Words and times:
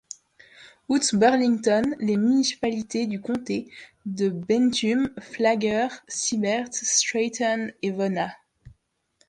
Outre 0.89 1.15
Burlington, 1.15 1.95
les 1.99 2.17
municipalités 2.17 3.05
du 3.05 3.21
comté 3.21 3.71
sont 4.03 4.31
Bethune, 4.49 5.13
Flagler, 5.19 5.89
Seibert, 6.07 6.73
Stratton 6.73 7.71
et 7.83 7.91
Vona. 7.91 8.31